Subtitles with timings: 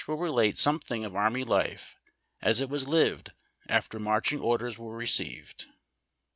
[0.03, 1.95] 331 will relate something of army life
[2.41, 3.33] as it was lived
[3.69, 5.67] after march ing orders were received.